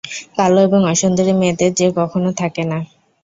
[0.37, 2.79] কালো এবং অসুন্দরী মেয়েদের জে কখনো থাকে না।